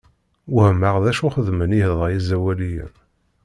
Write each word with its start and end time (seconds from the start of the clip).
Wehmeɣ 0.53 0.95
d 1.03 1.05
acu 1.11 1.27
xeddmen 1.35 1.71
iḍ-a 1.83 2.07
iẓawaliyen. 2.15 2.93